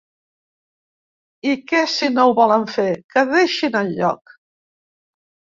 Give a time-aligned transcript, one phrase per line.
[1.49, 4.37] I que si no ho volen fer, que deixin el lloc.